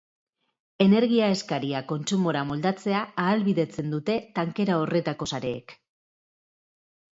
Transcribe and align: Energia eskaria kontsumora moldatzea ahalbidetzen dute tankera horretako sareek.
Energia 0.85 1.27
eskaria 1.33 1.81
kontsumora 1.91 2.41
moldatzea 2.53 3.03
ahalbidetzen 3.25 3.95
dute 3.97 4.17
tankera 4.41 4.81
horretako 4.81 5.31
sareek. 5.37 5.79